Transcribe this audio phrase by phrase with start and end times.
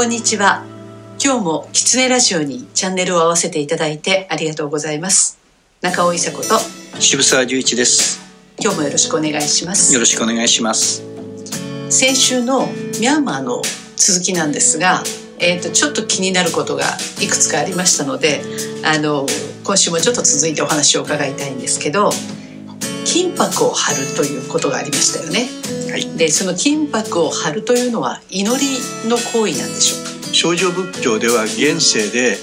[0.00, 0.64] こんにちは。
[1.22, 5.38] 今日もキツネラジオにチャンネルを合わせていただいてありがとうございます。
[5.82, 6.58] 中尾伊佐子と
[6.98, 8.18] 渋沢十一です。
[8.58, 9.92] 今日もよろしくお願いします。
[9.92, 11.04] よろしくお願いします。
[11.90, 12.68] 先週の
[12.98, 13.60] ミャンマーの
[13.96, 15.02] 続きなんですが
[15.38, 16.84] えーと、ちょっと気になることが
[17.20, 18.40] いくつかありましたので
[18.82, 19.26] あの
[19.64, 22.08] 今週もちょっと続いてお話を伺いたいんですけど
[23.04, 25.79] 金箔を貼るということがありましたよね。
[25.90, 30.10] はい、でその金箔を貼るというのは祈りの行為なんでしょうか？
[30.32, 32.36] 少女仏教では現世で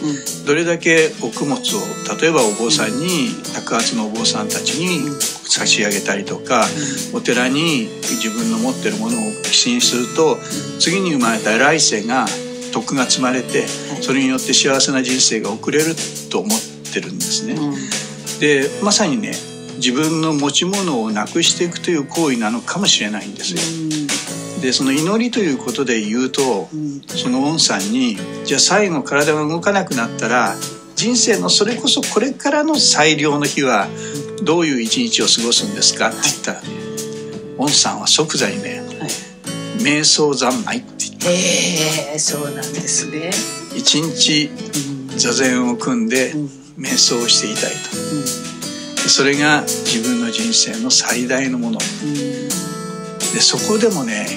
[0.45, 1.79] どれだけお供物を
[2.19, 6.65] 例えばお坊さんに白髪のお坊さんたちに差し上げたりとか
[7.13, 10.37] お寺に自分の持ってるものを寄進すると
[10.79, 12.25] 次に生まれた来世が
[12.73, 13.65] 徳が積まれて
[14.01, 15.95] それによって幸せな人生が送れる
[16.29, 16.59] と思っ
[16.93, 17.55] てるんですね。
[18.41, 19.31] でまさにね
[19.77, 23.61] 自分の持ち物をなくしていくという行為なのかもしれないんですよ。
[24.61, 26.67] でその祈りということで言うと、
[27.07, 30.55] その恩さんにじゃあ最後体が動かなくなったら
[30.95, 33.87] 人生のそれこそこれからの最良の日は
[34.43, 36.09] どういう一日を過ごすんですか？
[36.09, 36.67] って言ったらね、
[37.59, 39.09] 恩さんは即座にね、はい、
[39.83, 41.29] 瞑想三昧って言った。
[41.29, 43.29] へえそうなんですね。
[43.75, 44.49] 一日
[45.17, 46.33] 座禅を組んで
[46.79, 48.56] 瞑想をしていたいと、
[49.07, 54.27] それが自分の人生の最大のもの、でそこでもね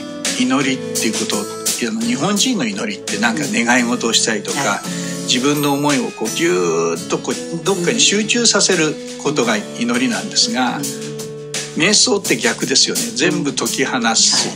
[0.40, 4.82] 祈りっていうこと日本人の祈りってなんか願い事をしたりとか、
[5.26, 10.78] 自分の思いをこうギューッとこうどっかに集中させることが祈りなんですが、
[11.78, 13.00] 瞑想って逆ですよね。
[13.16, 14.50] 全部解き放す、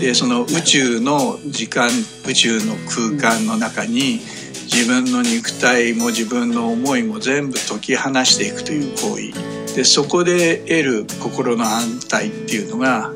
[0.00, 1.88] でその宇宙の時間
[2.26, 4.20] 宇宙の空間の中に
[4.72, 9.74] 自分の肉体も自分の思いも全部解き放していくという行為。
[9.74, 13.12] でそこで得る心の安泰っていうのが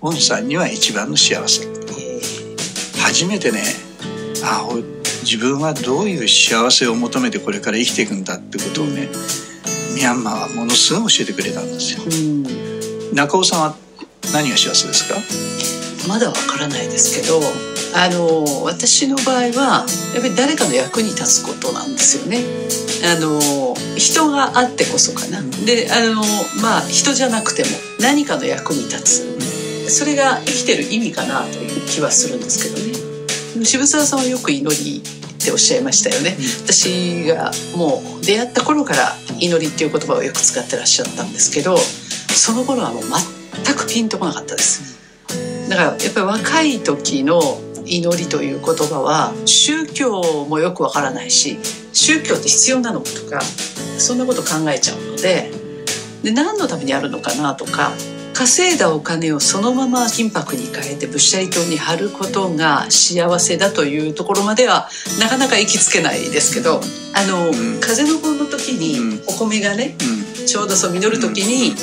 [0.00, 1.68] 恩さんには一番の幸せ。
[3.02, 3.62] 初めてね
[4.44, 4.68] あ
[5.22, 9.08] 自分はどういう幸せを求めてこれから生きていくんだってことをね
[9.94, 12.02] ミャンマーはものすごい教えてくれたんですよ、
[13.12, 13.76] 中尾さんは
[14.32, 15.16] 何が幸せですか？
[16.08, 17.40] まだわからないですけど
[17.94, 22.44] あの私の場合はやっぱり誰かの役に立つことなんですよね。
[23.02, 23.40] あの
[23.96, 25.42] 人があってこそかな。
[25.64, 26.22] であの
[26.62, 27.68] まあ人じゃなくても
[28.00, 29.40] 何かの役に立つ。
[29.90, 43.02] それが生きてる意味かなという気はするんですけどね渋沢さんはよく祈りっておっしゃいましたよね、うん、私がもう出会った頃から祈りっていう言葉をよく使ってらっしゃったんですけどその頃はもう
[43.64, 45.00] 全くピンとこなかったです
[45.68, 47.40] だからやっぱり若い時の
[47.90, 51.58] 祈りという言葉は宗教もよくわからないし
[51.92, 53.40] 宗教って必要なのかとか
[53.98, 55.50] そんなこと考えちゃうので
[56.22, 57.92] で何のためにあるのかなとか
[58.34, 64.88] 稼いだお金をそのまま金箔に変えて仏舎糸に貼ることが幸せだというところまでは
[65.20, 66.80] なかなか行きつけないですけど
[67.14, 69.94] あの、うん、風の盆の時にお米がね、
[70.38, 71.74] うん、ちょうどそう実る時に、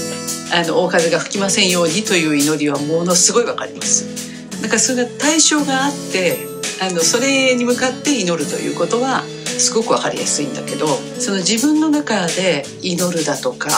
[0.51, 4.36] あの大風が吹きませんようにという祈りはものすごいわかります。
[4.61, 6.37] だからそれが対象があって
[6.81, 10.87] あのそれに向かって祈るということはすごく分かりやすいんだけど
[11.19, 13.69] その自分の中で祈るだとか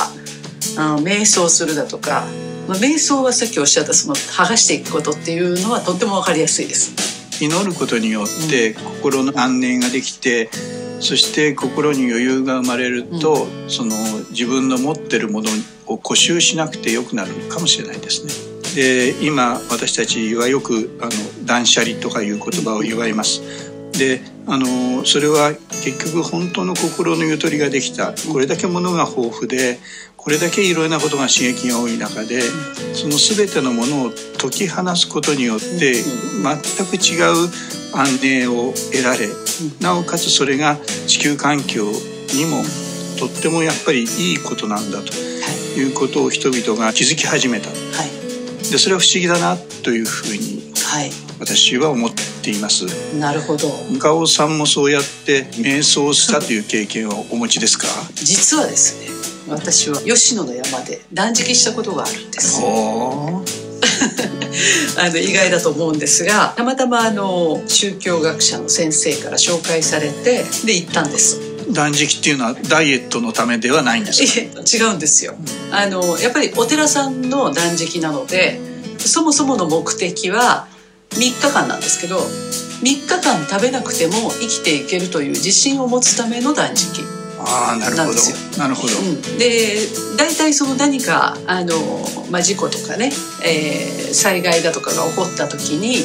[0.77, 2.25] あの瞑想するだとか
[2.69, 7.43] まあ、瞑想はさっきおっしゃったその剥がしていくことっていうのはとっても分かりやすいです。
[7.43, 10.51] 祈ることによって心の安寧ができて、
[10.95, 13.95] うん、そして心に余裕が生まれると、うん、その
[14.29, 15.49] 自分の持ってるもの
[15.87, 18.58] を固執しなくてよくなるかもしれないですね。
[18.75, 23.41] で今私たちはよくあの断捨離とかいう言葉を祝います。
[23.97, 25.53] であのそれは
[25.83, 29.79] 結局本当の心のゆとりができたこれだけものが豊富で
[30.15, 32.41] これだけいろいろなことが刺激が多い中で
[32.93, 37.49] その全てのものを解き放すことによって全く違う
[37.95, 39.27] 安寧を得られ
[39.81, 40.77] なおかつそれが
[41.07, 42.63] 地球環境にも
[43.17, 45.13] とってもやっぱりいいことなんだと
[45.77, 47.69] いうことを人々が気づき始めた。
[47.69, 48.28] はい
[48.71, 50.71] でそれは不思議だなというふうに
[51.39, 52.11] 私は思っ
[52.43, 52.85] ています。
[53.17, 53.69] なるほど。
[53.99, 57.87] 向尾さんもそうやって瞑想したという経験をお持ちですか？
[58.15, 59.07] 実はですね。
[59.47, 62.59] 私は吉野の山で断食したことがあるんです。
[64.97, 71.39] あの意外だと思うんですがたまたまあの宗教学者の先生から紹介されてで行ったんです
[71.71, 74.47] 断食っていうのはダイエットのためではないんです違
[74.91, 75.35] うんですよ。
[75.71, 78.59] あのやっぱりお寺さんの断食なので
[78.97, 80.67] そもそもの目的は
[81.11, 87.01] 3日間なんですけど3日間食べなくても生きていけるという自信を持つための断食
[87.79, 88.57] なるほど。
[88.57, 89.77] なるほど、うん、で
[90.17, 91.73] 大体その何かあの、
[92.29, 93.11] まあ、事故とかね、
[93.45, 96.03] えー、災害だとかが起こった時に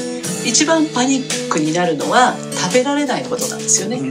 [0.48, 4.10] 一番パニックになるのは食べられないことなんですよね、うん、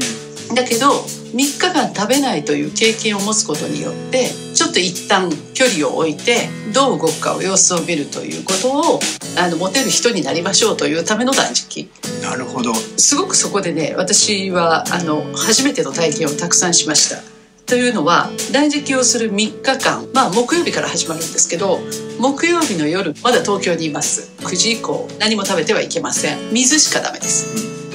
[0.53, 8.99] だけど3日間食べないという経験を持つことによってちょっと一旦距離を置いてどう動くかを様子を見るということを
[9.37, 11.89] あの持てる人になりましょうというための断食。
[12.21, 12.73] なるほど。
[12.73, 17.21] すごくそこでね私はあの初めての体験をたくさんしました。
[17.65, 21.79] というのは断食をする3日間まあ木曜日から始まるんですけど
[22.19, 24.31] 木曜日の夜まだ東京にいます。
[24.41, 26.53] 9時以降何も食べてはいけません。
[26.53, 27.47] 水しかダメです、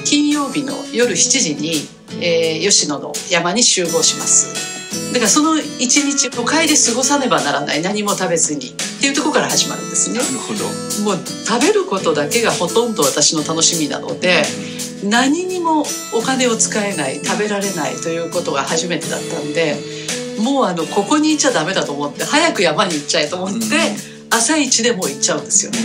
[0.04, 4.68] 金曜日の夜7時にえー、吉野の山に集合します。
[5.12, 10.18] だからその一日都会で過ごさねばならない何も食べずにっていうところから始まるんですね。
[10.18, 10.64] なるほど。
[11.04, 14.42] もう食べることだけがほとんど私の楽しみなので、
[15.04, 19.76] 何にもお金を使えない食べられないということが初めてだったんで
[20.42, 23.60] もうあのここにいちゃダメだと思って早く山に行っちゃえと思って、
[24.30, 25.78] 朝一でもう行っちゃうんですよね。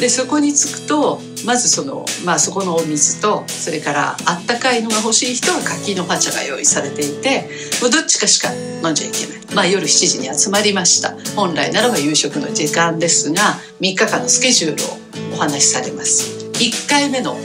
[0.00, 7.48] でそこに着くとまずその、まあ、そこのお水とそれからあったかいのが欲しい人は柿の葉茶が用意されていて
[7.82, 8.52] もうどっちかしか
[8.82, 11.14] 飲んじゃいけない、まあ、夜7時に集まりました。
[11.36, 16.50] 本来ならば夕食の時間ですが3日間のスケジュールをお話しされます。
[16.54, 17.36] 1回目の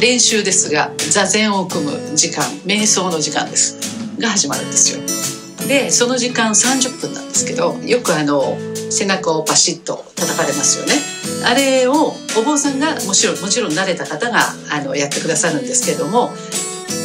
[0.00, 3.76] 練習ですが座禅を組む時間瞑想の時間です。
[4.20, 5.68] が始まるんですよ。
[5.68, 8.56] でその時間30分なんですけどよくあの
[8.90, 11.07] 背中をパシッと叩かれますよね。
[11.44, 16.32] あれをお坊さんがもちろんもちろん慣れた方があのやってくださるんですけども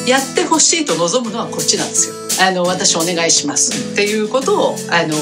[0.07, 2.15] やってほしいと望むのはこっちなんですよ。
[2.41, 3.93] あの私お願いします。
[3.93, 5.15] っていうことをあの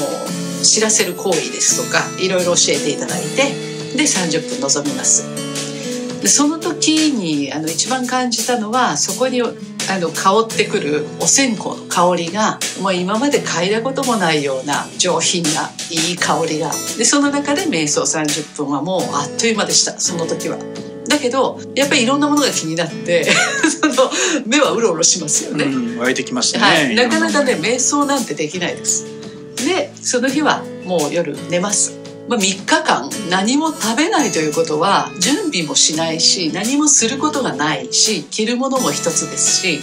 [0.64, 5.24] 知らせる行為ですとかいろいろ教えていただいてで30分臨みます。
[6.20, 9.42] でその時にあの一番感じたのはそこに
[9.90, 20.58] あの香ってくるお線香の香りがもう今まで嗅いだこともないような上品ないい香りがでその中で瞑想30分はもうあっという間でしたその時は。
[21.08, 24.10] だけどやっぱりいろんなものが気になってその
[24.46, 29.04] 目はうろうろしますよね、うん、湧いてきますね、はい、なかなかね瞑想なんてできないです。
[29.66, 39.80] でその日はもう夜寝ますまあ、3日間何も食べないということは準備もしないし何もすることがないし着るものも一つですし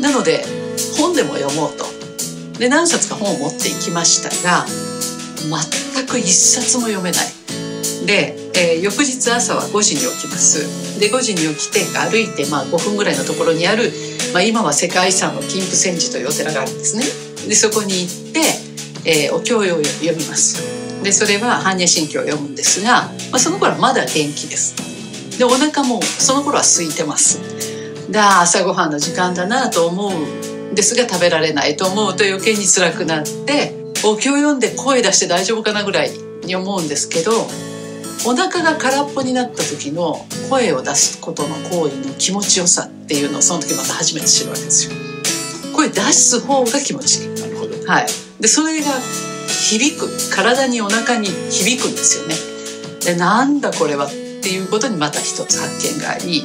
[0.00, 0.44] なので
[0.98, 1.84] 本でも読もうと。
[2.58, 8.06] で何冊か本を持っていきましたが全く一冊も読めない。
[8.06, 11.00] で、えー、翌日朝は5時に起きます。
[11.00, 13.90] で5時に起きて歩いてまあ5分ぐらいのところにある、
[14.32, 17.04] まあ、今は世界遺産の金峰山寺というお寺があるんですね。
[17.48, 18.40] でそこに行って、
[19.04, 20.81] えー、お経を読みます。
[21.02, 25.38] でそれは般若心経を読むんですが、まあ、その頃はまだ元気です。
[25.38, 27.40] でお腹もその頃は空いてます。
[28.10, 30.52] で朝ごはんの時間だなと思う。
[30.72, 36.10] んですが食べられないと思うと余計に辛くなってお経を読んで声出して大丈夫かなぐらい
[36.44, 37.32] に思うんですけど
[38.24, 44.96] お腹が空っぽになった時の声を出すことの行為の気持ちよさっていうのをその時また初めて知るわけですよ。
[45.74, 47.28] 声出す方が気持ちいい。
[47.34, 47.86] なるほど。
[47.86, 48.06] はい。
[48.40, 48.86] でそれが
[49.52, 50.08] 響く。
[50.34, 52.34] 体にお腹に響くんですよね。
[53.04, 54.10] でなんだこれはっ
[54.42, 56.42] ていうことにまた一つ発見があり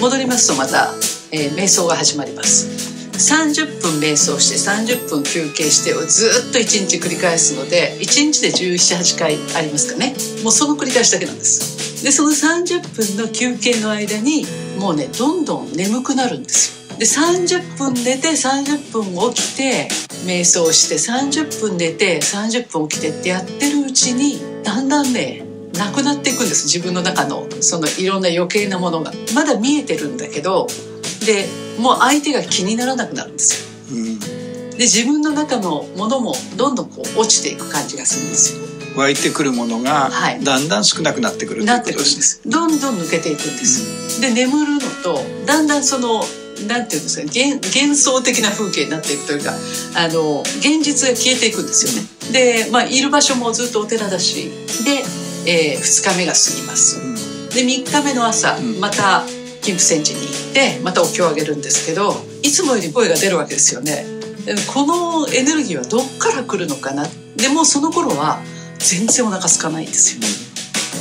[0.00, 0.90] 戻りますとまた、
[1.32, 2.88] えー、瞑想が始まります。
[3.18, 10.14] 30分瞑想して30分休憩してをずっと1日繰り返すので1日で1718回ありますかね。
[10.44, 12.04] もうその繰り返しだけなんです。
[12.04, 14.46] でその30分の休憩の間に
[14.78, 16.77] もうねどんどん眠くなるんですよ。
[16.98, 19.88] で30分寝て30分起きて
[20.26, 29.12] 瞑想して30分寝て30分起きてってやってるうちにだんだんねなくなっていくんです自分の中のそのいろんな余計なものが。
[29.34, 30.66] まだ見えてるんだけど
[31.24, 31.46] で
[31.78, 34.18] もう相手が気にならなくなるんですよ、うん、
[34.70, 38.68] で自分の中のものもどんどんこう落ちていく感じがするんですよ。
[38.96, 40.10] 湧いてくるものが
[40.42, 42.40] だんだん少なくなってくるなってくるんです。
[42.44, 46.24] どんどん抜けていくんです、うん、で眠るのとだんだんその
[46.66, 49.52] なんていうんですか幻幻想的な風景になっていくというか
[49.94, 52.08] あの現実が消えていくんですよね。
[52.32, 54.50] で、まあ、いる場所もずっとお寺だし
[54.84, 55.02] で、
[55.46, 57.00] えー、2日目が過ぎます。
[57.54, 59.22] で3日目の朝また
[59.62, 64.04] 金峰山寺に行ってまたお経をあげるんですけどいつもより声が出るわけですよね。
[64.72, 67.06] このエネルギーはどっから来るのかな？
[67.36, 68.40] でもその頃は
[68.78, 70.22] 全然お腹空かないんですよ。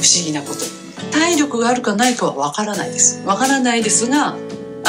[0.02, 0.62] 不思議なこと
[1.12, 3.24] 体力があるかないかはわからないです。
[3.26, 4.36] わからないですが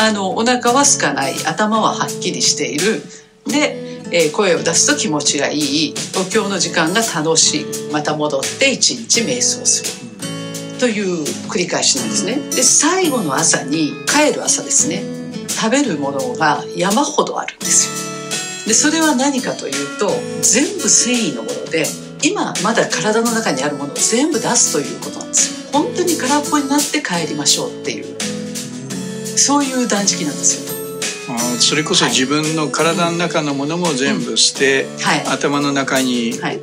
[0.00, 1.35] あのお腹は空かない。
[1.45, 3.02] 頭ははっきりしている。
[3.47, 5.95] で、えー、声を出すと気持ちがいい。
[6.17, 7.67] お経の時間が楽しい。
[7.93, 10.78] また戻って一日瞑想する。
[10.78, 12.37] という繰り返しなんですね。
[12.37, 15.02] で最後の朝に帰る朝ですね。
[15.49, 18.69] 食べるものが山ほどあるんですよ。
[18.69, 20.11] でそれは何かというと
[20.43, 21.87] 全部繊維のもので
[22.23, 25.71] 今まだ体の中にあるものを全部出すということなんですよ。
[25.73, 28.18] 本当に空っぽになって帰りましょうっていう
[29.38, 30.78] そういう断食なんですよ。
[31.30, 35.26] あそれこそ自分の体の中のものも全部捨て、はい。
[35.26, 36.61] 頭の中にはい。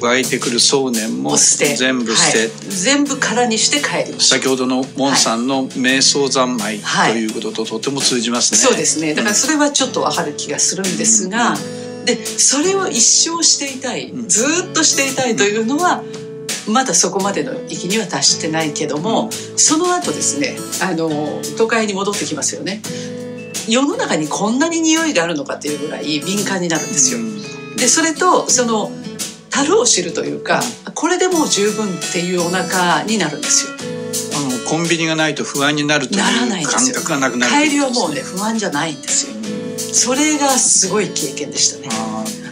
[0.00, 2.50] 湧いてくる想念も全部捨て、はい。
[2.68, 7.12] 全部空にして帰りましょう先ほどのモンさんの瞑想三昧はい。
[7.12, 8.58] ということととても通じますね。
[8.58, 9.14] そうですね。
[9.14, 11.56] だからそれはちょっとわかる気がするんですが、
[12.04, 14.28] でそれを一生していたいうん。
[14.28, 16.02] ずーっとしていたいというのは
[16.68, 21.08] まだそこまでの域には達してないけども、その後ですねあの
[21.58, 22.80] 都会に戻ってきますよね
[23.68, 27.18] 世の中にこんなに匂いがあるのかっていうぐらい敏感になるんですよ。
[27.18, 27.34] うん
[27.76, 28.90] でそれとその
[29.50, 30.60] 樽を知るというか
[30.94, 33.76] これでもう十分っていうお腹になるんですよ。
[34.36, 39.33] あのコンビニがないと不安になるというならないんですよ感覚がなくなる帰りはもうね不安じゃないんですよ。
[39.78, 41.88] それがすごい経験でしたね。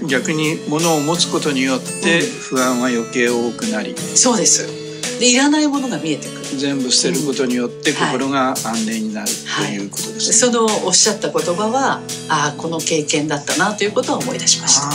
[0.09, 4.67] 逆に物を持つことによってうん不安は余計多くなりそうです。
[5.21, 6.43] でいらないものが見えてくる。
[6.59, 10.33] 全部捨てることによってうんはい心が安寧になるということですね。
[10.33, 14.87] そのおっしゃった言葉はああこの経験だったなということを思い出しました。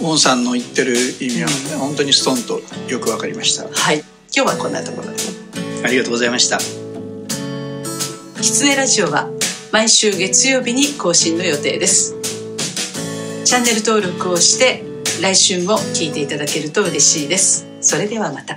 [0.00, 3.68] ウォンさんの言ってる意味はうん本当にストンとよくわかりました。
[3.70, 3.98] はい。
[4.34, 5.16] 今日はこんなところで。
[5.84, 6.58] ありがとうございました。
[8.40, 9.28] キツネラジオは
[9.74, 12.14] 毎週月曜日に更新の予定です。
[13.44, 14.84] チャンネル登録をして
[15.20, 17.66] 来週も聞いていただけると嬉しいです。
[17.80, 18.56] それではまた。